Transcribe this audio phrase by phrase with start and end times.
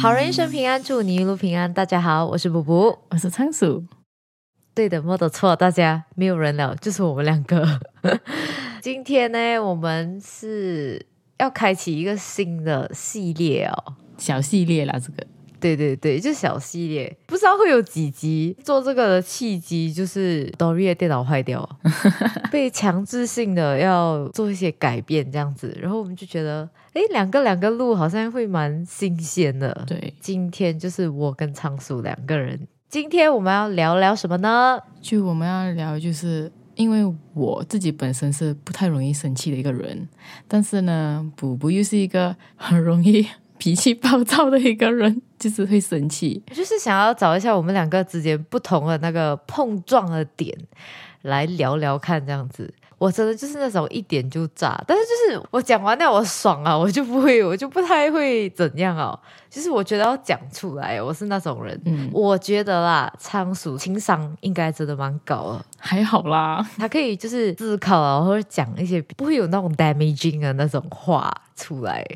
[0.00, 1.70] 好人一生平安，祝你一路平安。
[1.74, 3.84] 大家好，我是卜卜，我是仓鼠。
[4.74, 7.78] 对的，没得错，大家没有人了，就是我们两个。
[8.80, 11.04] 今天呢，我们是
[11.36, 15.26] 要开启一个新的系列哦，小系列啦，这个。
[15.60, 18.56] 对对对，就小系列，不知道会有几集。
[18.64, 21.68] 做这个的契机就是 Dory 的电脑坏掉，
[22.50, 29.84] 被强制性的要做一些改变这样子，然后我们就觉得，哎，两个两个录好像会蛮新鲜的。
[29.86, 32.66] 对，今天就是我跟仓鼠两个人。
[32.88, 34.78] 今天我们要聊聊什么呢？
[35.00, 37.00] 就我们要聊，就是因为
[37.34, 40.08] 我自己本身是不太容易生气的一个人，
[40.48, 43.26] 但是呢，补补又是一个很容易。
[43.56, 46.42] 脾气暴躁的一个人，就是会生气。
[46.50, 50.56] 就是想要找一下我们两个之间不同的那个碰撞的点，
[51.20, 52.72] 来聊聊看这样子。
[53.00, 59.18] 我真的就是那种一点就炸，但是就是我讲完那我爽啊，我就不会，我就不太会怎样哦。
[59.48, 61.80] 就是我觉得要讲出来，我是那种人。
[61.86, 72.06] 嗯，我觉得啦，仓鼠情商应该真的蛮高的，还好啦，他可以就是思考啊，或者讲一些不会有那种 damaging 的那种话出来。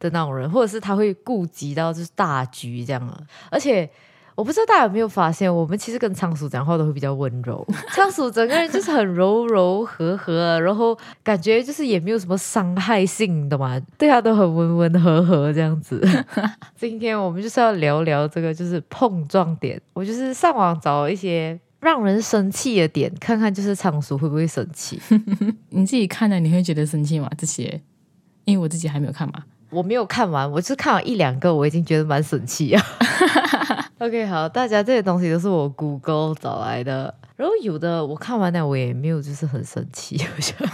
[0.00, 3.16] 的那种人，或者是他会顾及到就是大局这样啊，
[3.48, 3.88] 而且
[4.36, 16.02] 我不知道大家有没有发现，我们其实跟仓鼠讲话都会比较温柔， 仓鼠整个人就是很柔柔和和，然后感觉就是也没有什么伤害性的嘛，对它都很温温和和这样子。
[16.76, 25.00] 今天我们就是要聊聊这个就是碰撞点，我就是上网找一些让人生气的点，看看就是仓鼠会不会生气。
[25.70, 27.30] 你自己看了你会觉得生气吗？
[27.38, 27.80] 这些，
[28.46, 29.44] 因为我自己还没有看嘛。
[29.70, 32.84] 我没有看完，我就看了一两个，我已经觉得蛮生气啊。
[34.04, 40.52] OK，好，大家这些东西都是我 Google 找来的，然后有的我看完了，我也没有就是很生气，我就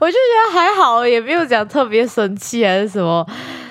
[0.00, 3.28] 我就觉得还好，也没有讲特别生气还是什么。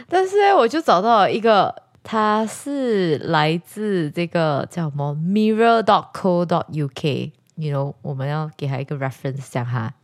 [0.08, 9.96] 但是呢，我就找到了一个，它是来自这个叫什么 Mirror.co.uk，you know，我们要给他一个 reference 讲哈，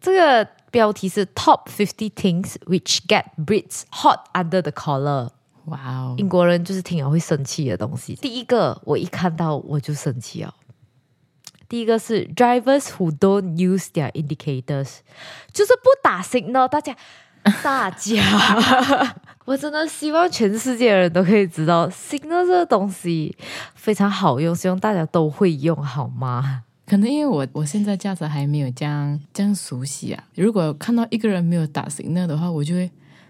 [0.00, 0.48] 这个。
[0.72, 5.28] 标题是 Top Fifty Things Which Get Brits Hot Under the Collar。
[5.66, 8.14] 哇哦，英国人就是听了会生气的东西。
[8.16, 10.52] 第一个，我一看到我就生气哦。
[11.68, 14.98] 第一个是 Drivers who don't use their indicators，
[15.52, 16.68] 就是不打 signal。
[16.68, 16.96] 大家，
[17.62, 23.36] 大家，我真的希望全世界的人都可以知道 signal 这个东西
[23.74, 26.62] 非常好用，希望大家都会用，好吗？
[26.86, 30.22] 可能因为我我现在驾驶还没有这样这样熟悉啊。
[30.36, 32.88] 如果看到一个人没有打 signal 的话，我就会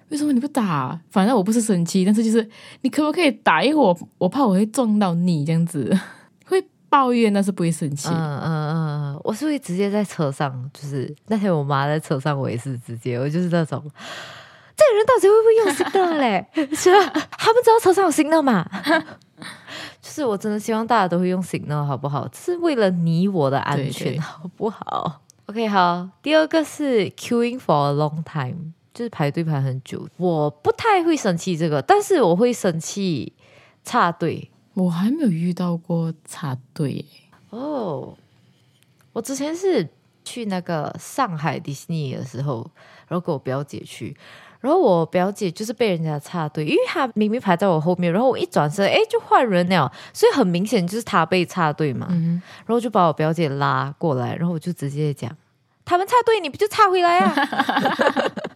[0.09, 0.99] 为什么你不打？
[1.11, 2.49] 反正我不是生气，但是就是
[2.83, 3.63] 你可不可以打？
[3.63, 5.93] 因为我我怕我会撞到你这样子，
[6.47, 8.09] 会抱怨，但是不会生气。
[8.09, 13.83] 嗯嗯嗯，我是会直接在车上，就是那天我妈在车上，我也是直接，我就是那种
[14.77, 16.47] 这个人到底会不会用 signal 嘞？
[16.77, 17.29] 是吧？
[17.39, 18.69] 他们知道车上有 signal 吗？
[20.01, 22.27] 就是我真的希望大家都会用 Signal，好不好？
[22.33, 26.09] 是为了你我的安全，好不好？OK，好。
[26.23, 30.09] 第二个是 Queuing for a long time，就是排队排很久。
[30.17, 33.35] 我不太会生气这个，但是我会生气
[33.85, 34.51] 插队。
[34.73, 37.05] 我还没有遇到过插队
[37.51, 38.17] 哦。
[39.13, 39.87] 我之前是
[40.25, 42.69] 去那个上海迪士尼的时候，
[43.07, 44.17] 然后跟我表姐去。
[44.61, 52.09] 然后我表姐就是被人家插队，因为她明明排在我后面，然后我一转身，哎，就换人了，所以很明显就是她被插队嘛。
[52.11, 55.31] 然后就把我表姐拉过来，然后我就直接讲
[55.85, 57.35] ：“他们插队，你不就插回来啊？”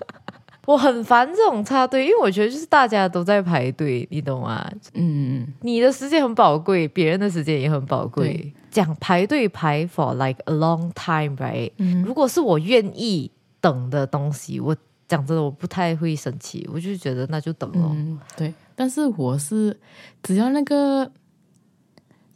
[0.71, 4.71] 我很烦这种插队，因为我觉得就是大家都在排队，你懂吗？
[4.95, 8.53] 嗯，你的时间很宝贵，别人的时间也很宝贵。
[8.71, 11.73] 讲排队排 for like a long time，right？
[12.05, 14.77] 如果是我愿意等的东西，我。
[15.09, 17.97] 讲真的，我不太会生气，我就觉得那就等咯。
[18.37, 19.77] 对，但是我是
[20.23, 21.11] 只要那个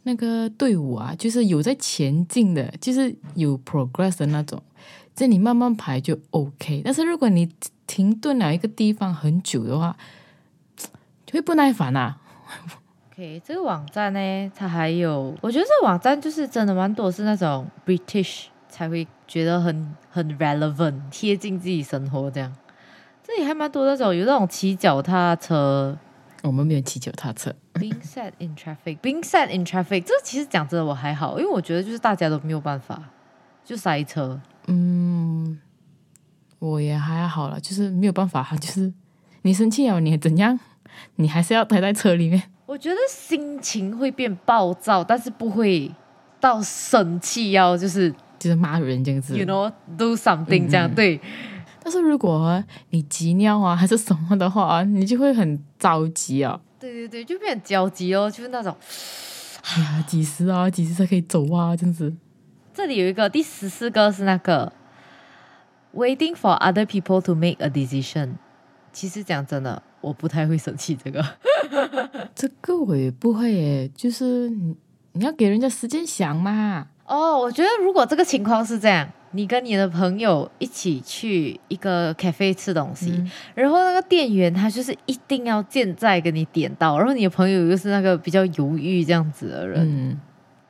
[0.03, 4.61] 那个队伍啊，就是有在前进的，就是有 progress 的那种，
[5.15, 6.81] 这你慢慢排就 OK。
[6.83, 7.49] 但是如果你
[7.87, 9.95] 停顿了一个地方很久的话，
[11.25, 12.15] 就会不耐烦呐。
[13.11, 22.53] OK，这个网站呢，它还有，我觉得这个网站就是真的蛮多是那种 British 才会觉得很很 relevant，贴近自己生活这样。
[23.23, 25.97] 这里还蛮多那种有那种骑脚踏车，
[26.43, 27.53] 我们没有骑脚踏车。
[27.73, 33.01] Being set in traffic, being set in traffic，这其实讲真的我还好，因为我觉得就是大家都没有办法
[33.63, 34.39] 就塞车。
[34.67, 35.59] 嗯，
[36.65, 38.91] 我也还好了，就是没有办法， 就是
[39.43, 40.59] 你生气了，你怎样，
[41.17, 42.41] 你还是要待在车里面。
[42.65, 45.91] 我觉得心情会变暴躁，但是不会
[46.39, 51.21] 到生气，要就是就是骂人这样子，You know, do something 这样对。
[51.83, 56.59] 但是如果你急尿啊还是什么的话，你就会很着急啊。
[56.79, 58.75] 对对对对，就变焦急哦，就是那种。
[59.63, 60.67] 哎呀，几时啊？
[60.69, 61.75] 几时才可以走啊？
[61.75, 62.11] 这样子。
[62.73, 64.71] 这里有一个第十四个是那个
[65.95, 68.35] waiting for other people to make a decision。
[68.91, 71.25] 其实讲真的，我不太会生气这个。
[72.35, 74.75] 这个我也不会耶，就是你
[75.13, 76.87] 你要给人家时间想嘛。
[77.05, 90.19] 哦，我觉得如果这个情况是这样，你跟你的朋友一起去一个 cafe 吃东西，然后那个店员他就是一定要健在给你点到，然后你的朋友又是那个比较犹豫这样子的人，嗯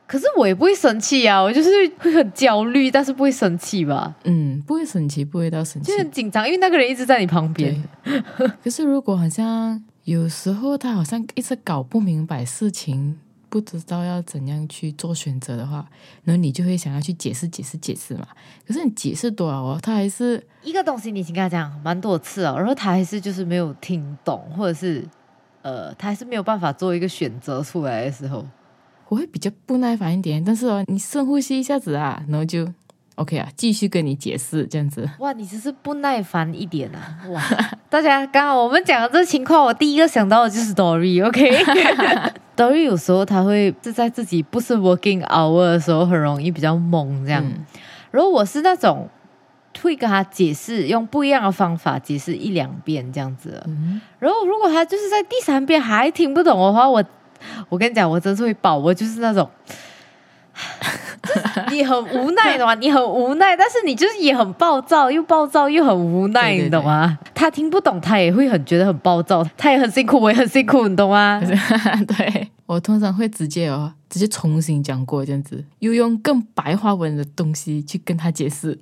[0.07, 1.69] 可是我也不会生气啊，我就是
[2.00, 5.98] 会很焦虑，但是不会生气吧，嗯，不会生气，不会到生气就。
[5.98, 7.84] 很紧张，因为那个人一直在你旁边。
[8.63, 13.18] 可是如果好像有时候他好像一直搞不明白事情，
[13.50, 15.88] 不知道要怎样去做选择的话，
[16.24, 18.28] 然后你就会想要去解释、解释、解释嘛。
[18.68, 25.04] 可是你解释多少哦，他还是一个东西你已经跟他讲蛮多次了，然后他还是就是没有听懂，或者是
[25.63, 28.46] 呃，他还是没有办法做一个选择出来的时候，
[29.15, 30.44] 我会比较不耐烦一点。
[30.44, 32.67] 但是哦，你深呼吸一下子啊，然后就
[33.15, 35.09] OK 啊，继续跟你解释这样子。
[35.19, 37.17] 哇，你只是不耐烦一点啊！
[37.29, 37.41] 哇，
[37.89, 41.63] 大家刚好我们讲的这情况，我第一个想到的就是 Dory，OK？
[42.57, 47.41] Dory 有时候他会是在自己不是 working hour 的时候，很容易比较懵这样。
[47.45, 47.65] 嗯
[48.11, 49.09] 然后我是那种
[49.81, 53.61] 会跟他解释，用不一样的方法解释一两遍这样子
[54.19, 57.03] 然后如果他就是在第三遍还听不懂的话，我
[57.69, 59.49] 我跟你讲，我真是会爆，我就是那种。
[61.21, 61.41] 就是
[61.75, 67.17] 你很无奈的嘛，你很无奈，但是你就是也很暴躁，又暴躁又很无奈，对对你懂吗？
[67.33, 71.41] 他听不懂，他也会很觉得很暴躁，他也很辛苦，我也很辛苦，你懂吗？
[72.07, 78.79] 对我通常会直接哦，直接重新讲过这样子，又用更白话文的东西去跟他解释。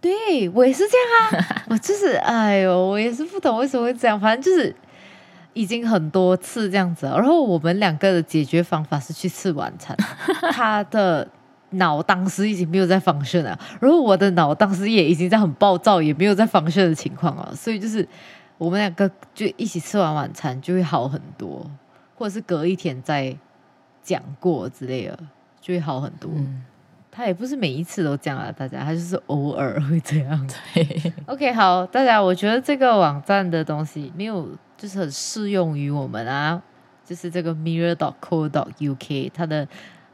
[0.00, 4.74] 对我也是这样啊，我就是哎呦，我也是不懂为什么会这样，反正就是
[5.52, 7.16] 已经很多次这样子了。
[7.18, 9.96] 然后我们两个的解决方法是去吃晚餐，
[10.52, 11.26] 他的
[11.70, 18.06] 脑当时已经没有在 function 了，然后我的脑当时也已经在很暴躁，也没有在 function 的情况了，所以就是
[18.58, 21.64] 我们两个就一起吃完晚餐就会好很多，
[22.16, 23.36] 或者是隔一天再
[24.02, 25.18] 讲过之类的，
[25.60, 26.30] 就会好很多。
[26.34, 26.62] 嗯，
[27.10, 30.48] 他也不是每一次都这样啊，大家，他就是偶尔会这样。
[30.74, 34.48] 对，OK，好，大家，我觉得这个网站的东西没有，
[34.80, 36.62] 就是很适用于我们啊，
[37.04, 39.68] 就是这个 mirror.co.uk，它的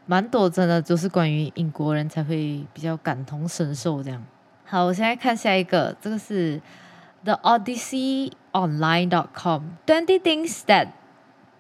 [0.07, 4.21] 蛮多真的就是关于英国人才会比较感同身受这样。
[4.65, 6.61] 好，我现在看下一个，这个是
[7.23, 10.89] The Odyssey Online.com Twenty things that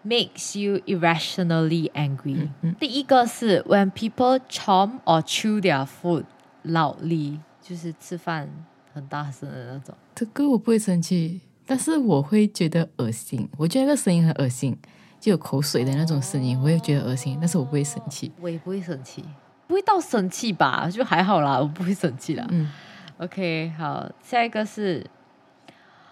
[0.05, 2.49] makes you irrationally angry、
[2.81, 6.25] 第一个是 When people chomp or chew their food
[6.64, 8.49] loudly，就是吃饭
[8.93, 9.94] 很大声的那种。
[10.14, 13.49] 这个我不会生气，但是我会觉得恶心。
[13.59, 14.77] 我觉得那个声音很恶心，
[15.21, 18.31] 就有口水的那种声音，我也觉得恶心，但是我不会生气。
[18.41, 19.25] 我也不会生气，
[19.67, 20.89] 不会到生气吧？
[20.89, 22.47] 就还好啦，我不会生气啦。
[22.51, 22.71] 嗯
[23.19, 25.05] OK，好，下一个是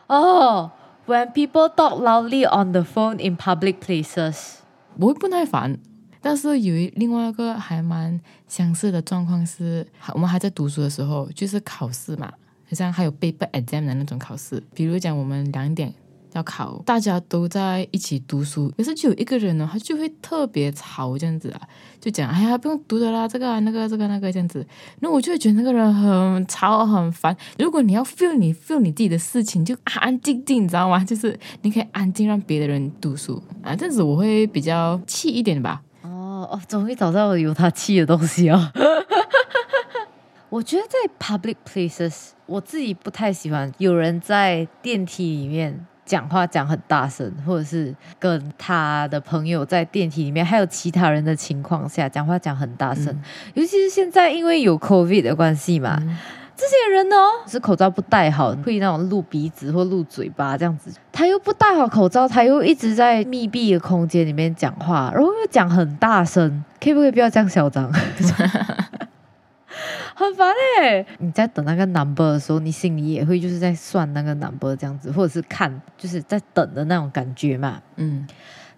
[0.06, 0.72] 哦、
[1.06, 4.56] w h e n people talk loudly on the phone in public places。
[4.98, 5.78] 我会不耐烦。
[6.20, 8.18] 但是有一另外一个还蛮
[8.48, 12.36] 相似的状况是，我们还在读书的时候，就是考试嘛，好
[12.74, 14.62] 像还有 paper exam 的那种考试。
[14.74, 15.94] 比如讲，我们两点
[16.32, 21.60] 要考，大家都在一起读书，可是就有一个人呢，他就会特别吵这样子啊，
[22.00, 24.66] 就讲哎呀不用读的啦，这个、那个这个那个这样子。
[24.98, 27.36] 那我就会觉得那个人很吵很烦。
[27.58, 31.04] 如果你要 feel 你 feel 你自己的事情，就安安静静，你知道吗？
[31.04, 35.82] 就是你可以安静让别的人读书啊，这样子我会比较气一点吧。
[36.02, 38.70] 哦哦，终于找到有他气的东西哦。
[40.54, 53.06] 我觉得在 public places，我自己不太喜欢有人在电梯里面讲话讲很大声，或者是跟他的朋友在电梯里面，还有其他人的情况下讲话讲很大声。
[53.54, 56.00] 尤其是现在因为有 COVID 的关系嘛，
[56.56, 60.92] 这些人哦是口罩不戴好，会那种露鼻子或露嘴巴这样子。
[61.10, 67.90] 他又不戴好口罩，他又一直在密闭的空间里面讲话，然后又讲很大声，可以不可以不要这样嚣张？
[70.14, 77.82] 很烦哎、你在等那个 number 的时候，你心里也会就是在算那个 number 这样子，或者是看就是在等的那种感觉嘛。
[77.96, 78.26] 嗯，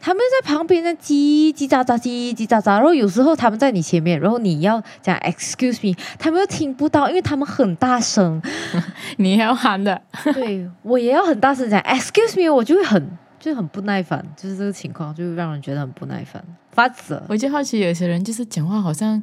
[0.01, 8.41] 他们在旁边在叽叽喳喳、叽叽喳喳，然后有时候他们在你前面，然后你要讲 excuse me，他们又听不到，因为他们很大声。
[9.19, 10.01] 你要喊的，
[10.33, 17.25] 对我也要很大声讲 excuse me，我就会很就很不耐烦，就是这个情况就会让人觉得很不耐烦，发死了。
[17.29, 19.23] 我就好奇有些人就是讲话好像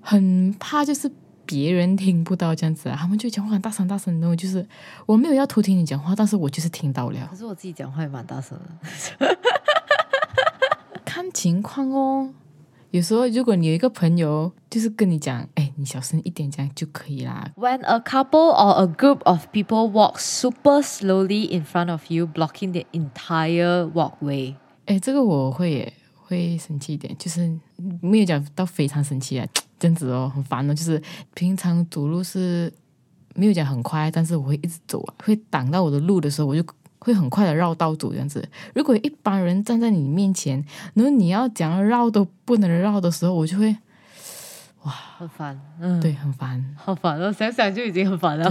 [0.00, 1.10] 很怕，就是
[1.46, 4.66] 别人听不到这样子啊，他们就讲话很大声大声，然后就是
[5.06, 7.36] 我没有要偷听你讲话，但是我就是听到了可。
[7.36, 8.58] 是我自己讲话也蛮大声
[9.18, 9.36] 的。
[11.04, 12.32] 看情况哦。
[12.90, 17.50] 有时候，如果你有一个朋友，就是跟你讲，哎，你小声一点，这样就可以啦。
[17.56, 22.70] When a couple or a group of people walk super slowly in front of you, blocking
[22.70, 24.54] the entire walkway.
[24.86, 27.58] 哎，这个我会耶会生气一点，就是
[28.00, 29.46] 没有讲到非常生气啊，
[29.84, 30.74] 这样子哦，很烦哦。
[30.74, 31.00] 就是
[31.34, 32.72] 平常走路是
[33.34, 36.64] 没有讲很快，但是我会一直走啊，会挡到我的路的时候，我就
[36.98, 38.42] 会很快的绕道走这样子。
[38.74, 40.64] 如果一般人站在你面前，
[40.94, 43.76] 然后你要讲绕都不能绕的时候，我就会
[44.90, 46.62] 很烦，嗯，对很烦。
[46.76, 48.50] 好烦哦，想想就已经很烦了。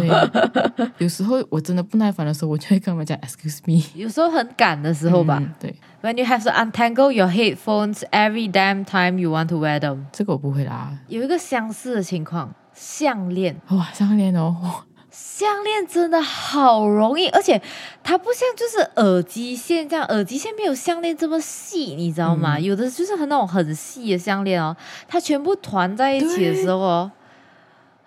[0.76, 3.84] 对，有时候我真的不耐烦的时候，我就会跟他们讲 “excuse me”。
[3.96, 5.70] 有时候很赶的时候吧、嗯对
[6.02, 9.60] ，w h e n you have to untangle your headphones every damn time you want to
[9.64, 10.06] wear them。
[10.12, 10.98] 这个我不会啦。
[11.08, 14.84] 有一个相似的情况，项链，哇，项链哦，哇
[15.16, 17.62] 项链真的好容易，而且
[18.04, 22.60] 它不像就是耳机线这样，耳机线没有项链这么细，你知道吗？
[22.60, 24.76] 有的就是很那种很细的项链哦，
[25.08, 27.12] 它全部团在一起的时候哦，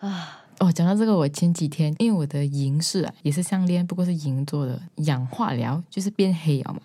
[0.00, 6.80] 啊哦，讲到这个，我前几天因为我的银饰啊也是项链，不过是银做的，氧化疗就是变黑了嘛。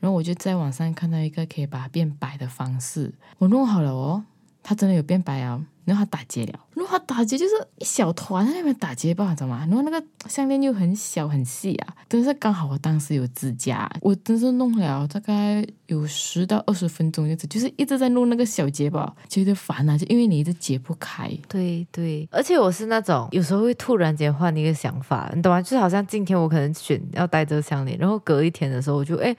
[0.00, 4.22] 然后我就在网上看到一个可以把它变白的方式，我弄好了哦，
[4.62, 5.62] 它真的有变白啊。
[5.84, 9.58] 然后它打结了，然后它打结就是一小团在那边打结吧，你知道吗？
[9.68, 21.30] 然后那个项链又很小很细啊，真是刚好我当时有指甲，我真是弄了大概有十到二十分钟样子，就是一直在弄那个小结吧，觉得烦啊，就因为你一直解不开。
[21.48, 25.60] 对对，而且我是那种有时候会突然间换一个想法，你懂吗？
[25.60, 29.34] 就好像今天我可能选要戴这个项链，然后隔一天的时候我就哎，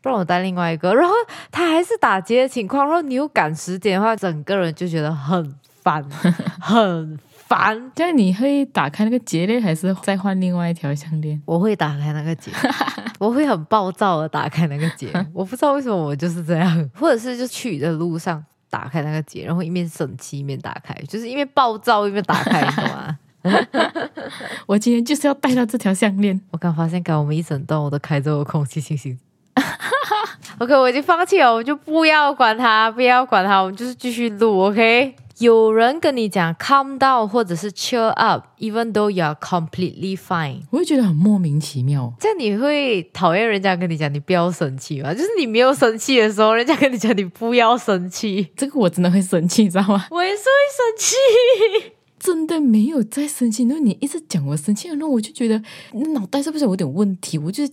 [0.00, 1.14] 不然我戴另外一个，然后
[1.50, 6.02] 它还是打结的情况，然后你又赶时间的话，整个人就觉得很烦，
[6.60, 7.92] 很烦。
[7.94, 11.40] 这样你会打开那个结链，还是再换另外一条项链？
[11.44, 12.50] 我会打开那个结，
[13.20, 23.18] 我会很暴躁的打开那个结， 我不知道为什么我就是这样，或者是就去的路上打开那个结，然后一面生气一面打开，就是一面暴躁一面打开，你懂吗？
[24.66, 26.40] 我今天就是要戴到这条项链。
[26.50, 29.18] 我刚发现，刚我们一整段我都开着我空气清新。
[30.58, 34.60] OK，我已经放弃了，我就不要管它，不要管它，我们就是继续录。
[34.64, 35.14] OK，
[35.44, 42.12] 有人跟你讲 calm down 或者是 cheer up，even though you are completely fine，我会觉得很莫名其妙。
[42.18, 45.12] 这样你会讨厌人家跟你讲你不要生气吗？
[45.12, 50.06] 就是你没有生气的时候，人家跟你讲你不要生气，这个我真的会生气，你知道吗？
[50.10, 51.92] 我也是会生气。
[52.18, 57.36] 真的没有在生气，然后你一直讲我生气，然后我就觉得你脑袋是不是有点问题？
[57.36, 57.64] 我就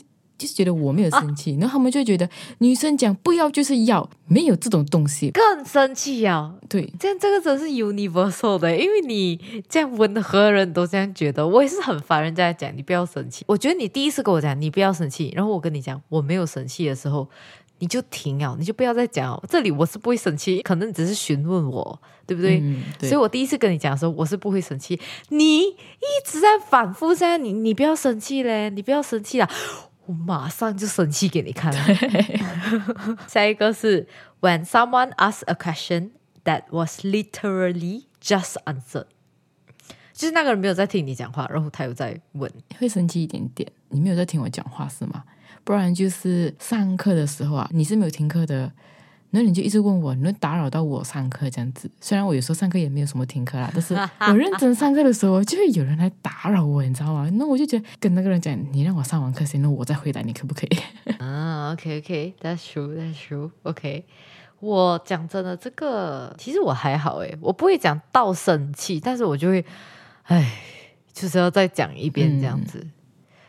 [0.41, 5.29] 就是觉得我没有生气，然后他们就觉得女生讲不要就是要，没有这种东西。
[5.29, 6.55] 更生气啊！
[6.67, 13.45] 对，这样这个真是 universal 的，因为你这样温和的人都这样觉得，我也是很烦人家讲你不要生气。
[13.47, 17.27] 我觉得你第一次跟我讲你不要生气，然后我跟你讲我没有生气的时候，
[17.77, 19.43] 你就停啊，你就不要再讲哦。
[19.47, 22.59] 这里我是不会生气，可能你只是询问我，对不对？
[22.59, 24.99] 嗯，对所以我第一次跟你讲的时候，我是不会生气。
[25.29, 25.75] 你一
[26.25, 29.49] 直在反复在你你不要生气嘞，你不要生气啦，
[30.11, 31.71] 我马上就生气给你看。
[33.27, 34.07] 下一个是
[34.41, 36.11] When someone asks a question
[36.43, 39.05] that was literally just answered，
[40.13, 42.51] 就是那个人没有在听你讲话，然后他又在问。
[42.77, 43.71] 会生气一点点。
[43.89, 45.23] 你没有在听我讲话是吗？
[45.63, 48.71] 不然就是上课的时候啊，你是没有听课的，
[49.33, 51.89] 那你就一直问我，你会打扰到我上课这样子。
[52.01, 53.95] 虽然我有时候上课也没有什么听课啦，但是
[54.27, 57.29] 我认真上课的时候，就会有人来打扰我，你知道吗？
[57.33, 60.77] 那我就觉得跟那个人讲，你让我上完课先，那我再回答你可不可以？
[61.19, 64.05] 啊，OK OK，that's true，that's true，OK。
[64.59, 69.65] 我讲真的，这个其实我还好诶，我不会讲到生气，但是我就会，
[70.23, 70.51] 唉，
[71.13, 72.85] 就是要再讲一遍这样子。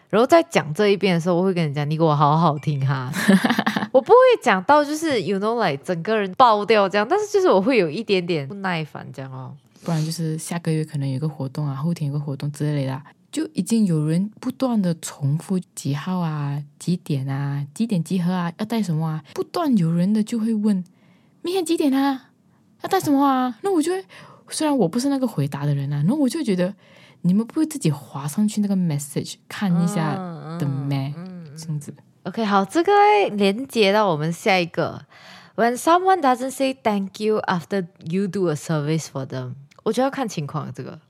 [0.08, 3.12] 然后再讲这一遍的时候，我会跟你讲，你给我好好听哈。
[3.94, 9.54] 我不会讲到就是 you know like 整个人爆掉这样，但是就是我会有一点点不耐烦这样哦。
[9.84, 20.82] 不然就是下个月可能有个活动啊，后天有个活动之类的啊，就已经有人不断的重复几号啊、几点啊、几点集合啊、要带什么啊，不断有人的就会问
[21.42, 22.30] 明天几点啊，
[22.82, 23.58] 要带什么啊？
[23.62, 24.04] 那我就会，
[24.48, 26.72] 虽然我不是那个回答的人啊，那我就觉得
[27.22, 30.14] 你们不会自己划上去那个 message 看一下
[30.60, 31.12] 的咩？
[31.58, 31.92] 这样子。
[32.24, 32.92] OK，好，这个
[33.32, 35.06] 连接到我们下一个。
[35.56, 40.72] When someone doesn't say thank you after you do a service for them，我觉得要看情况。
[40.72, 41.00] 这个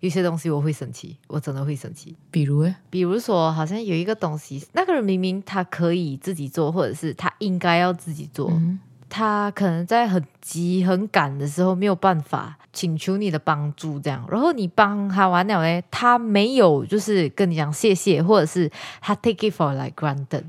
[0.00, 2.16] 有些东西我会生气，我真的会生气。
[2.32, 18.68] 比如诶，比如说，好像有一个东西，那个人明明他可以自己做，或者是他应该要自己做，嗯他可能在很急很赶的时候没有办法请求你的帮助，这样，然后你帮他完了嘞，他没有就是跟你讲谢谢，或者是
[19.00, 20.42] 他 take it for like granted，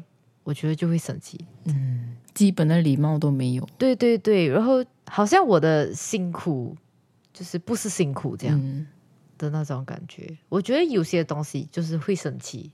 [0.48, 1.38] 我觉得就会生气。
[1.66, 3.68] 嗯基本的礼貌都没有。
[3.78, 6.78] 对对对，然后好像我的辛苦
[7.34, 8.88] 就是不是辛苦这样嗯，
[9.38, 10.38] 的那种感觉。
[10.48, 12.72] 我觉得有些东西就是会生气。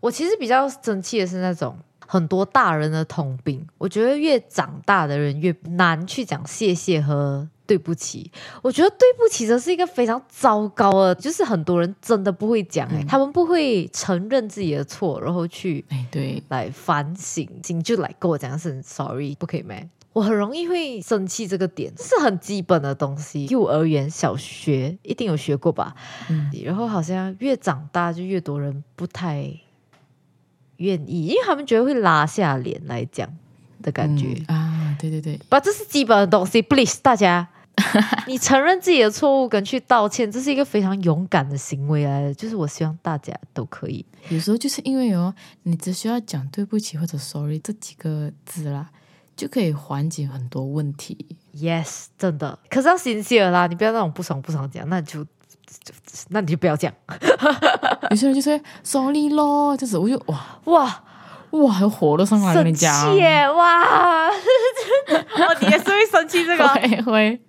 [0.00, 1.78] 我其实比较生气的是那种
[2.10, 8.32] 很多大人的通病，我觉得越长大的人越难去讲谢谢和对不起。
[8.62, 19.86] 我觉得对不起这是一个非常糟糕的，就是很多人真的不会讲、欸，他们不会承认自己的错，然后去哎，对，来反省，醒就来跟我讲声 sorry，不可以咩？
[20.14, 25.94] 我很容易会生气，这个点这是很基本的东西，幼儿园、小学一定有学过吧？
[26.30, 29.52] 嗯，然后好像越长大就越多人不太
[30.78, 33.28] 愿意，因为他们觉得会拉下脸来讲
[33.82, 34.42] 的感觉。
[34.48, 37.46] 嗯啊，对对对，把这是基本的东西，please 大家，
[38.26, 42.34] 你承认自己的错误跟去道歉，这是一个非常勇敢的行为来的。
[42.34, 44.04] 就是我希望大家都可以。
[44.30, 45.32] 有时候就是因为哦，
[45.62, 48.88] 你只需要讲对不起或者 sorry 这几个字啦，
[49.36, 51.26] 就可以缓解很多问题。
[51.54, 52.58] Yes，真的。
[52.68, 55.30] 可是要心谢了啦，你不要那种不爽不爽讲，那就就
[56.28, 56.92] 那你就不要讲。
[58.10, 61.02] 有些人就说 sorry 咯，就是我就哇哇，
[61.50, 63.48] 哇，有火都上来了，生你讲气耶！
[63.50, 66.66] 哇， 哦，你也是会生气这个？
[66.68, 67.40] 会会，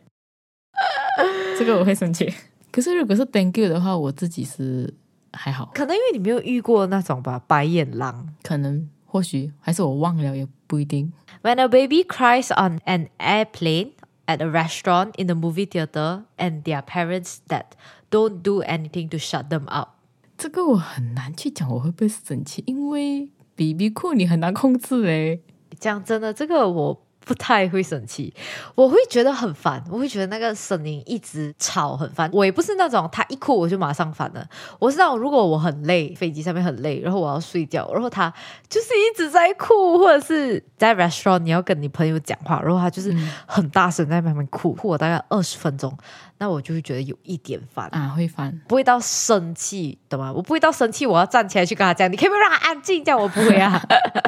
[1.58, 2.34] 这个我会生气。
[2.72, 4.94] 可是如果是 thank you 的话，我自己是
[5.34, 8.30] 还好，可能因为你没有遇过那种吧，白眼狼。
[8.44, 11.12] 可能或许还是我忘了，也不一定。
[11.42, 13.92] When a baby cries on an airplane,
[14.29, 17.73] at a restaurant, in the movie theater, and their parents that
[18.11, 19.91] don't do anything to shut them up.
[20.37, 25.41] 这个我很难去讲我会不会生气，因为 BB 裤你很难控制诶。
[25.79, 28.34] 讲真的，这个我 不太会生气，
[28.74, 32.30] 我会觉得很烦，我会觉得那个声音一直吵很烦。
[32.34, 34.48] 我也不是那种他一哭我就马上烦的，
[34.80, 38.34] 我是那种如果我很累，飞机上面很累，然后我要睡觉，然后他
[38.68, 45.96] 就是一直在哭，或者是在 restaurant 你要跟你朋友讲话，然后他就是很大声在那边哭，哭我大概二十分钟，
[46.40, 47.88] 那我就会觉得有一点烦。
[47.92, 48.60] 啊，会烦。
[48.68, 50.34] 不会到生气，懂吗？
[50.34, 53.04] 我不会到生气，我要站起来去跟他讲，你可以不可以让他安静？
[53.04, 53.80] 这样我不会啊。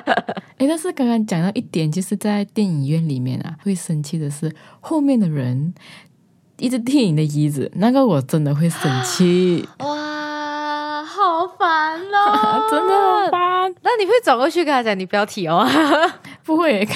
[0.60, 5.74] 哎，但是刚刚讲到一点，就是在电影院里面啊，会生气的是后面的人
[6.58, 12.68] 一直踢你的椅子，那个我真的会生气， 哇，好烦哦！
[12.70, 13.74] 真的很烦。
[13.82, 15.68] 那你会转过去跟他讲，你不要提哦。
[16.44, 16.88] 不会，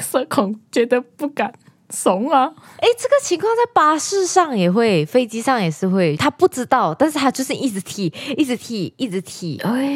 [0.00, 1.52] 社恐觉得不敢
[1.92, 2.52] 怂啊。
[2.78, 6.16] 哎，这个情况在巴士上也会，飞机上也是会。
[6.16, 9.58] 他不知道，但是他就是一直踢，一直踢，一直踢。
[9.58, 9.94] 哎，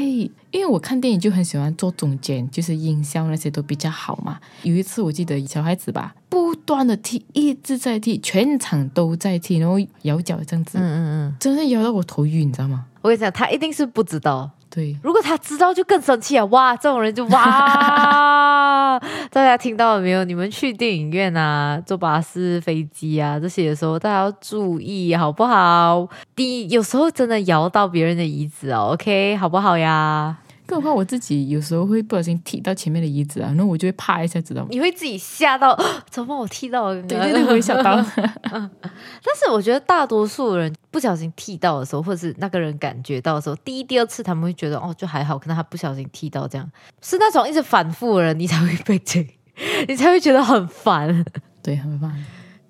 [0.53, 4.39] 因为我看电影就很喜欢坐中间，就是音效那些都比较好嘛。
[4.63, 12.85] 有一次我记得小孩子吧，不断的踢，一直在踢，全场都在踢，然后摇脚这样子，嗯嗯嗯，真的摇到我头晕，你知道吗？
[13.03, 14.51] 我跟你讲，他一定是不知道。
[14.77, 16.45] 对，如果他知道，就更生气啊！
[16.47, 19.01] 哇，这种人就哇！
[19.33, 20.23] 大家听到了没有？
[20.23, 26.07] 你们去电影院啊、坐巴士、飞机啊这些的时候，大家要注意，好不好？
[26.35, 30.37] 第一，有时候真的摇到别人的椅子哦，OK，好不好呀？
[30.67, 34.69] 更何况我自己有时候会不小心踢到前面的椅子啊，然后我就会怕一下，知道吗？
[34.71, 35.79] 你会自己吓到，
[36.11, 36.37] 怎么把？
[36.37, 37.03] 我踢到了？
[37.05, 37.97] 对对对，我会想到。
[38.53, 49.27] 但是我觉得大多数人不小心踢到的时候，或者是那个人感觉到的时候，第一、第二次他们会觉得哦，就还好，可能他不小心踢到这样，是那种一直反复的人，你才会被这，
[49.89, 51.25] 你才会觉得很烦。
[51.63, 52.13] 对，很烦。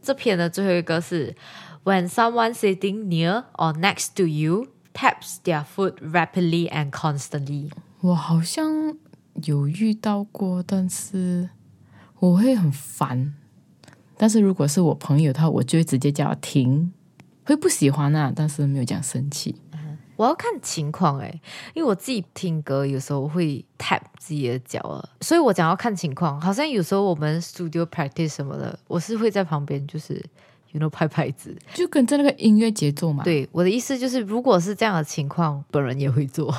[0.02, 1.34] 这篇的最后一个是
[1.84, 7.70] When someone sitting near or next to you taps their foot rapidly and constantly。
[8.06, 8.96] 我好像
[9.42, 11.50] 有遇到过，但是
[12.20, 13.34] 我会很烦。
[14.16, 16.92] 但是如果是我朋友的话，我就会直接叫他停。
[17.44, 19.56] 会不喜欢啊，但是没有讲生气。
[20.14, 21.40] 我要看情况诶，
[21.74, 26.40] 因为我自己听歌有时候会 tap 自己的脚啊，所以我讲要看情况。
[26.40, 30.24] 好像有时候我们 studio practice 什么的，我是会在旁边就是
[30.76, 31.56] you know 拍拍子。
[31.72, 36.54] 就跟着那个音乐节奏嘛。，对，我的意思就是，如果是这样的情况，本人也会做。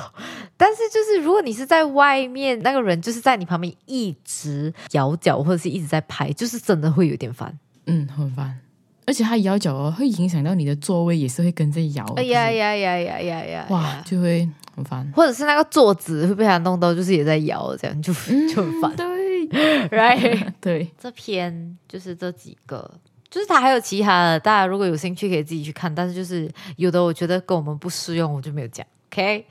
[0.56, 7.56] 但是就是如果你是在外面，那个人就是在你旁边一直摇脚或者是一直在拍，就是真的会有点烦。
[7.86, 8.58] 嗯，很烦。
[9.06, 12.04] 而且他摇脚哦，会影响到你的座位，也是会跟着摇。
[12.16, 13.66] 哎呀呀呀呀呀呀！
[13.70, 15.10] 哇，就会很烦。
[15.14, 18.94] 或者是那个座子会被他弄到，就是也在摇，这样就就很烦。
[18.94, 19.08] 对
[19.88, 20.52] right？
[20.60, 25.94] 对，这篇就是这几个，就是它还有其他的，大家如果有兴趣可以自己去看。
[25.94, 28.86] 但是就是有的我觉得跟我们不适用，我就没有讲。
[29.10, 29.46] OK，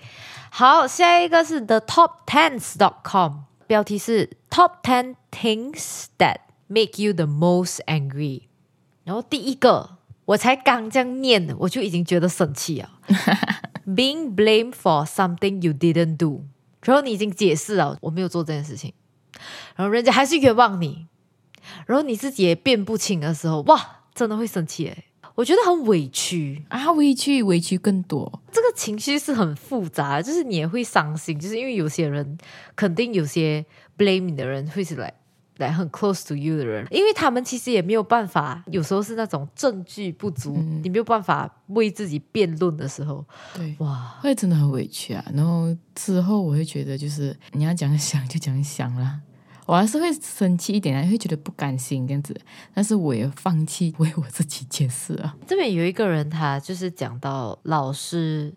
[0.49, 6.37] 好，下一个是 The Top Tens dot com，标题是 Top Ten Things That
[6.67, 8.43] Make You the Most Angry。
[9.03, 12.89] 然后第一个，我才刚这样念，我就已经觉得生气了。
[13.87, 16.43] Being blamed for something you didn't do，
[16.81, 18.93] 然后你已经解释了，我没有做这件事情。
[19.75, 21.07] 然后人家还是冤枉你，
[21.85, 23.79] 然后你自己也辨不清的时候，哇，
[24.13, 25.03] 真的会生气诶。
[25.35, 32.37] 我觉得很委屈啊，委屈委屈更多，这个情绪是很复杂，就是你也会伤心，就是因为有些人
[32.75, 33.63] 肯定有些
[33.95, 35.13] blame 你的人会是来
[35.57, 45.23] 来很 close to you 的人，因为他们其实也没有办法，有时候是那种证据不足，你没有办法为自己辩论的时候，对，哇，会真的很委屈啊。
[45.35, 49.19] 然后之后我会觉得，就是你要讲想就讲想了。
[49.67, 52.35] 我还是会生气一点啊，会觉得不甘心这样子，
[52.73, 55.37] 但是我也放弃为我自己解释啊。
[55.45, 58.55] 这边有一个人，他就是讲到老师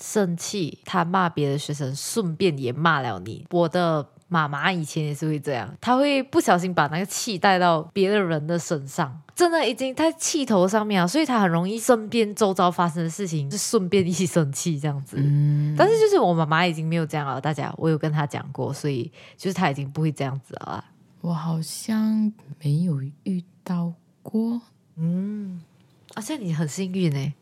[0.00, 3.44] 生气，他骂别的学生，顺便也骂了你。
[3.50, 4.06] 我的。
[4.32, 15.18] 妈妈以前也是会这样，她会不小心把那个气带到别的人的身上，真的已经在气头上面啊，所以她很容易身边周遭发生的事情就顺便一起生气这样子。
[15.20, 20.82] 嗯，但是就是我妈妈已经没有这样了，大家我有跟她讲过，所以就是她已经不会这样子了。
[21.20, 23.92] 我好像没有遇到
[24.22, 24.62] 过，
[24.96, 25.60] 嗯，
[26.14, 27.34] 而且你很幸运呢，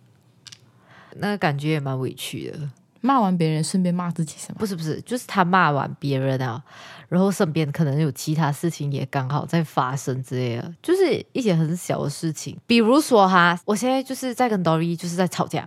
[1.17, 2.59] 那个感觉也蛮委屈的。
[3.01, 4.59] 骂完别人，顺便骂自己什么？
[4.59, 6.63] 不是不是，就是他骂完别人啊，
[7.09, 12.57] 然后身边可能有其他事情也刚好在发生之类的，就是一些很小的事情。
[12.67, 15.61] 比如说哈，我现在就是在跟 Dory 就是在吵架，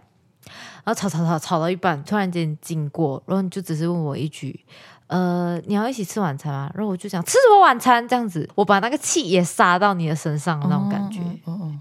[0.84, 4.64] 然后吵吵吵吵到一半，突然间经过，然后你就只是问我一句，
[5.08, 6.72] 呃，你要一起吃晚餐吗？
[6.76, 8.08] 然后我就想吃什么晚餐？
[8.08, 11.20] 这样子，我把那个气也撒到你的身上那种感觉。
[11.46, 11.80] 哦哦，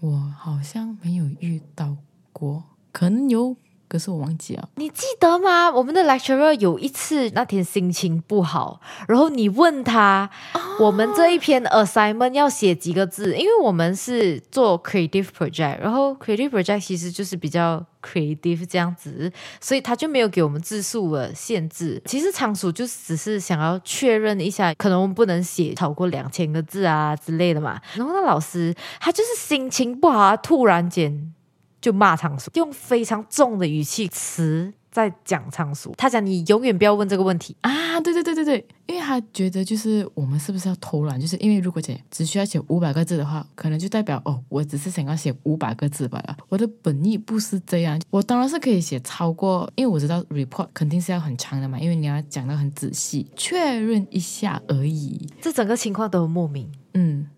[0.00, 1.96] 我好像没有遇到
[2.32, 3.56] 过，可能有。
[3.90, 5.68] 可是我忘记了，你记得吗？
[5.68, 10.30] 我们的 lecturer 有一次那天心情不好，然后你问他，
[10.78, 13.36] 我们这一篇 assignment 要写几个字？
[13.36, 22.00] 因为我们是做 creative project，然后 creative project 其实就是比较 creative 这样子，所以他就没有给我们字数的限制。
[22.04, 27.80] 其实仓鼠就只是想要确认一下，可能我们不能写超过两千个字啊之类的嘛。
[27.96, 31.34] 然后那老师他就是心情不好，突然间。
[31.80, 35.94] 就骂仓鼠，用非常重的语气词在讲仓鼠。
[35.96, 38.00] 他讲你永远不要问这个问题啊！
[38.00, 41.20] 对对对对对，因为他觉得就是我们是不是要偷懒？
[41.20, 46.36] 就是因为如果写只需要写五百个字的话，可能就代表哦，我只是想要写五百个字罢了。
[46.48, 55.28] 我的本意不是这样，我当然是可以写超过，因为我知道 report 肯定是要很长的嘛，因为你要讲的很仔细，确认一下而已。
[55.40, 56.70] 这整个情况都很莫名。
[56.94, 57.28] 嗯，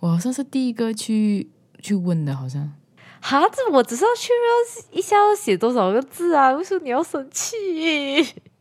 [0.00, 1.48] 我好像是第一个去
[1.80, 2.72] 去问的，好像。
[3.20, 6.50] 哈，这我只是要确认一下要写多少个字啊？
[6.52, 7.54] 为什么你要生气？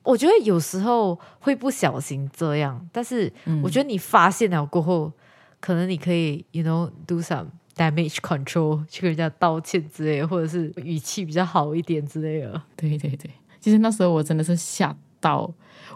[0.04, 3.32] 我觉得有时候会不小心这样，但是
[3.64, 5.12] 我觉得你发现了过后，
[5.60, 12.62] 可能你可以，you know, do some damage control，去跟人家道歉之类，或者是语气比较好一点之类的。
[12.76, 15.52] 对对对，其实那时候我真的是吓到。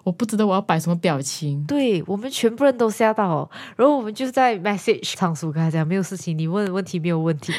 [0.10, 7.54] 我不知道我要摆什么表情，对我们全部人都吓到，然后我们就在 message 仓鼠跟他讲没有事情，你问的问题没有问题。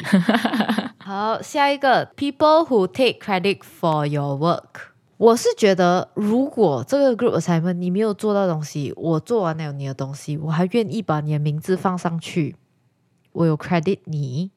[0.99, 12.57] 好，下一个 people who take credit for your work，我是觉得如果这个 group assignment 你没有做到东西，我做完了你的东西，我还愿意把你的名字放上去，
[13.31, 14.51] 我有 credit 你，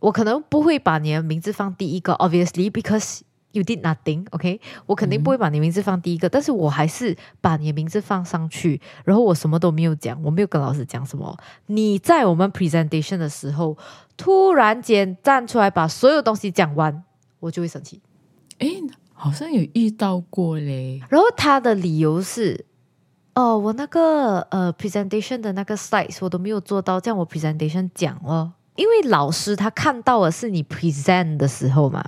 [0.00, 3.20] 我可能不会把你的名字放第一个，obviously because。
[3.54, 4.60] You did nothing, OK？
[4.84, 11.38] 我肯定不会把你名字放第一个，但是我还是把你的名字放上去，然后我什么都没有讲，我没有跟老师讲什么。
[11.66, 13.78] 你在我们 presentation 的时候，
[14.16, 17.04] 突然间站出来把所有东西讲完，
[17.38, 18.02] 我就会生气。
[18.58, 18.68] 哎，
[19.12, 21.00] 好像有遇到过嘞。
[21.08, 22.66] 然后他的理由是，
[23.36, 28.54] 哦，我那个呃 presentation 的那个 slides 我都没有做到，这样我 presentation 讲了。
[28.76, 32.04] 因为老师他看到的是你 present 的时候嘛，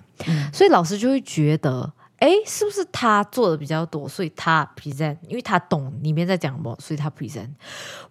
[0.52, 7.50] 所以老师就会觉得，哎，是不是他做的比较多，所以他 present，因为他懂里面在讲什么，所以他 present。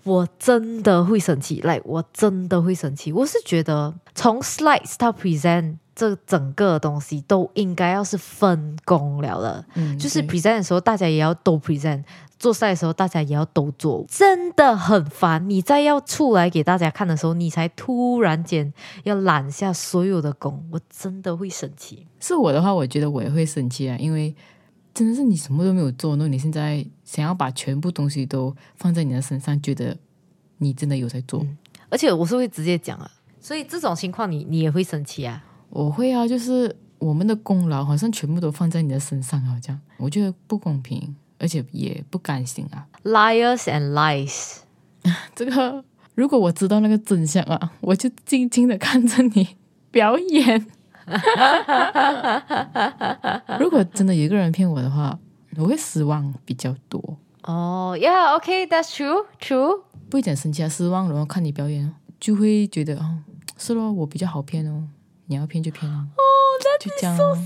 [0.03, 3.11] 我真的会生气，来，我真的会生气。
[3.11, 9.65] 我是觉得从 slides 到 present 这整个东西都应该要是分工了的，
[9.97, 12.03] 就是 present 的时候大家也要都 present。
[12.37, 15.49] 做赛的时候，大家也要都做，真的很烦。
[15.49, 22.05] 你在要出来给大家看的时候，你才突然间要揽下所有的功，我真的会生气。
[22.19, 24.35] 是我的话，我觉得我也会生气啊，因为
[24.93, 29.97] 真的是你什么都没有做，那你现在想要把全部东西都放在你的身上，觉得
[30.57, 31.45] 你真的有在做，
[31.89, 33.09] 而且我是会直接讲啊。
[33.39, 35.43] 所以这种情况，你你也会生气啊？
[35.69, 41.15] 我会啊，就是我们的功劳好像全部都放在你的身上，好像我觉得不公平。
[41.39, 44.57] 而且也不甘心啊！Liars and lies，
[45.35, 45.83] 这个
[46.15, 49.55] 如果我知道那个真相啊，我就静静的看着你
[49.91, 50.65] 表演。
[53.59, 55.17] 如果真的有一个人骗我的话，
[55.57, 57.17] 我会失望比较多。
[57.43, 59.81] 哦，Yeah，OK，That's true，True。
[60.09, 63.19] 不会讲生气啊，失望，然后看你表演，就会觉得哦，
[63.57, 64.87] 是咯，我比较好骗哦，
[65.27, 66.23] 你要骗就骗哦，哦，那
[66.79, 67.37] 就这样哦。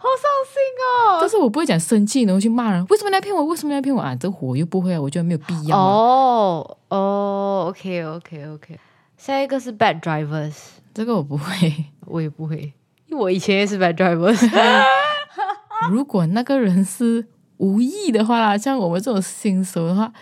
[0.00, 1.18] 好伤心哦。
[1.20, 3.44] 但是我不会讲生气，然后去骂人，为什么你要骗我？
[3.44, 4.14] 为什么你要骗我啊？
[4.14, 5.82] 这我又不会啊，我觉得没有必要啊。
[5.82, 8.78] 哦哦，OK，OK，OK。
[9.16, 10.54] 下一个是 Bad Drivers，
[10.94, 11.74] 这个我不会。
[12.06, 12.72] 我也不会，
[13.06, 14.48] 因为我以前也是 Bad Drivers。
[15.90, 17.26] 如果那个人是
[17.58, 20.12] 无意的话啦，像我们这种新手的话，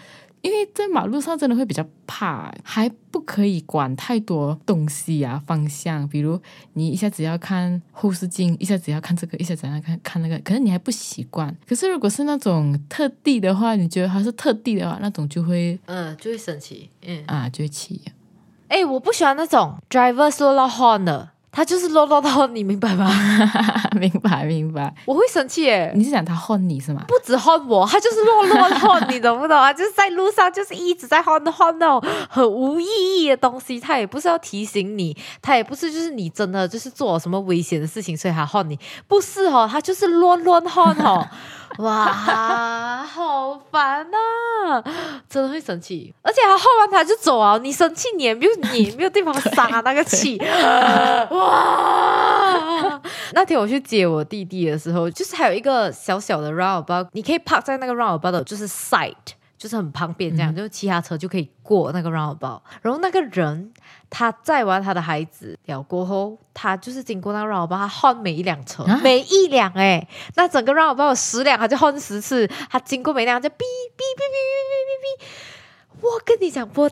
[0.42, 6.40] 因为在马路上真的会比较怕，还不可以管太多东西啊，方向，比如
[6.74, 11.52] 你一下子要看后视镜，一下子要看这个，一下子要看看那个，可能你还不习惯。
[11.66, 16.90] 可是如果是那种特地的话，你觉得它是特地的话，那种就会嗯，就会生气。
[17.02, 18.00] 嗯，啊，就会气。
[18.68, 21.30] 哎，我不喜欢那种 driver 说到 horn 的。
[21.56, 23.10] 他就是啰啰叨，你明白吗？
[23.98, 25.90] 明白明白，我会生气耶！
[25.96, 27.02] 你是讲他恨你是吗？
[27.08, 29.72] 不止恨我，他就是啰啰叨，你懂不懂啊？
[29.74, 32.84] 就是在路上就是一直在换换那种很无意
[33.16, 41.26] 义的东西，他也不是要提醒你，他也不是就是你真的就是做了什么危险的事情，所以他恨你，不是哦，他就是乱乱换哦。
[41.84, 44.82] 哇，好烦呐！
[45.28, 47.58] 真的会生气，而且他耗完他就走啊！
[47.62, 50.38] 你生气，你也没有，你也没有地方撒那个气。
[51.30, 53.00] 哇！
[53.32, 59.14] 那天我去接我弟弟的时候，就是还有一个小小的 roundabout，你可以 park 在那个 roundabout 的，就是 side，
[59.66, 62.60] 就是很方便，这样就其他车就可以过那个 roundabout。
[62.82, 63.72] 然后那个人
[64.08, 74.38] 他载完他的孩子了过后，他就是经过那个 roundabout，他换每一辆车，每一辆哎，那整个 roundabout 十辆，他就换十次，他经过每辆就哔哔哔哔
[74.70, 76.02] 哔哔哔。
[76.02, 76.88] 我跟你讲，我。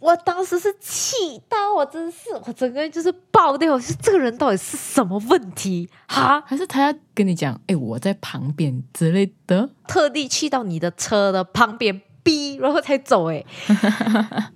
[0.00, 3.76] 我当时是气到我真是，我整个人就是爆掉。
[3.80, 5.90] 是这个人到底是什么问题？
[6.06, 13.30] 哈， 还是他要跟你讲，哎，我在旁边之类的，特地去到你的车的旁边逼，然后才走。
[13.30, 13.42] 哎，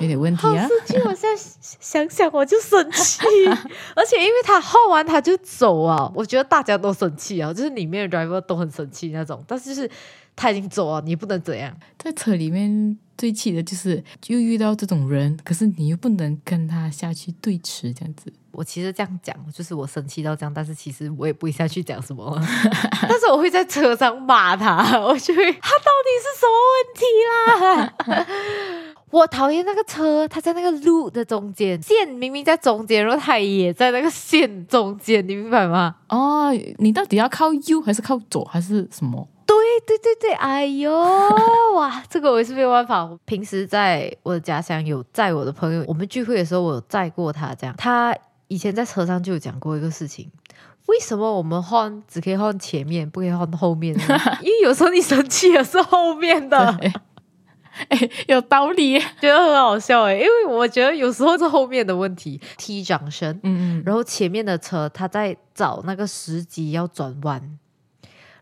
[0.00, 0.68] 有点问题啊！
[0.68, 1.42] 生气，我现在
[1.80, 3.20] 想想我就生气。
[3.96, 9.42] 而且因为他耗完他就走啊，我觉得大家都生气啊，就是里面的 driver 都很生气那种。
[9.48, 9.90] 但是就是
[10.36, 12.96] 他已经走了，你不能怎样，在车里面。
[13.18, 18.32] 最气的就是又遇到这种人，可是你又不能跟他下去对峙，这样子。
[18.58, 22.36] 我其实这样讲，就是我生气到这样，但是其实我也不会下去讲什么，
[23.08, 28.96] 但是我会在车上骂他，我就会他到底是什么问题啦？
[29.10, 35.94] 我讨厌那个车，他在那个路的中间，线明明在中间，然后他也在那个线中间，你明白吗？
[36.08, 39.28] 哦，你到底要靠右还是靠左还是什么？
[39.46, 40.92] 对对对对，哎呦
[41.74, 43.08] 哇，这个我也是没有办法。
[43.24, 47.54] 平时在我的家乡有载我的朋友，我们聚会的时候我有载过他。
[47.54, 48.14] 这样，他
[48.48, 50.30] 以前在车上就有讲过一个事情：
[50.86, 53.94] 为什么我们换只可以换前面，不可以换后面？
[54.42, 56.78] 因为有时候你生气的是后面的。
[57.90, 60.14] 哎，有道理，觉得很好笑哎。
[60.14, 67.58] 因为我觉得有时候是后面的问题踢掌声，嗯嗯，然后前面的车他在找那个时机要转弯。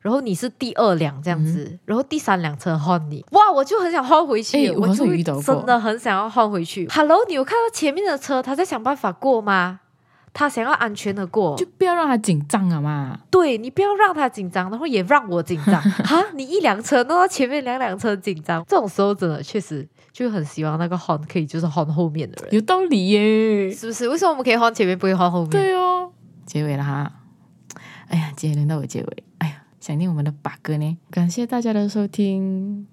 [0.01, 3.51] 然后你是第二辆这样子，然后第三辆车换你，哇！
[3.53, 5.05] 我就很想换回去，我就
[5.43, 6.89] 真的很想要换回去。
[6.89, 9.81] Hello，你有看到前面的车他在想办法过吗？
[10.37, 13.19] 他想要安全的过，就不要让他紧张了嘛。
[13.31, 24.07] 对你不要让他紧张，然后也让我紧张 哈，你一辆车弄到前面两辆车紧张，这种时候真的确实就很希望那个换可以就是 hon 后面的人，有道理耶，是不是？
[24.11, 25.51] 为什么我们可以 hon 前面，不会 horn 后面？
[25.51, 26.13] 对哦，
[26.45, 27.11] 结尾了哈。
[28.09, 29.63] 哎呀，今天轮到我结尾，哎呀。
[29.79, 30.99] 想念我们的八哥呢？
[31.13, 32.89] 感谢大家的收听。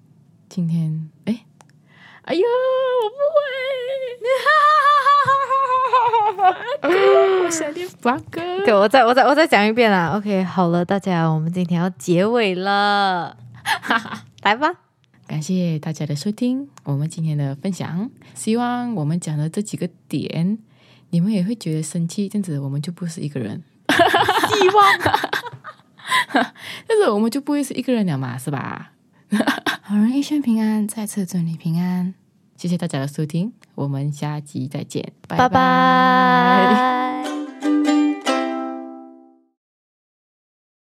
[0.48, 1.44] 今天，哎，
[2.22, 2.40] 哎呀，
[3.02, 3.44] 我不会。
[7.50, 8.40] 想念八哥。
[8.64, 10.12] 给我再，我再，我再讲一遍啦。
[10.16, 13.36] OK，好了，大家，我们今天要结尾了，
[14.42, 14.70] 来吧。
[15.26, 18.10] 感谢大家的收听，我们今天的分享。
[18.34, 20.58] 希望我们讲的这几个点，
[21.10, 23.62] 你们也会觉得生气，这样子我们就不是一个人。
[23.88, 24.98] 希望。
[26.86, 28.92] 但是我们就不会是一个人了嘛，是吧？
[29.82, 32.14] 好人一生平安，再次祝你平安。
[32.56, 37.03] 谢谢大家的收听，我们下集再见，拜拜。